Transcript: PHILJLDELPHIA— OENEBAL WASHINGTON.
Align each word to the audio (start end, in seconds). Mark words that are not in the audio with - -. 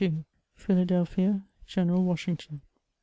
PHILJLDELPHIA— 0.55 1.43
OENEBAL 1.77 2.03
WASHINGTON. 2.05 2.61